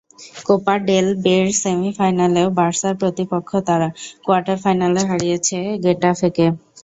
[0.45, 3.87] Copa del রের সেমিফাইনালেও বার্সার প্রতিপক্ষ তারা,
[4.25, 6.45] কোয়ার্টার ফাইনালে হারিয়েছে গেটাফেকে।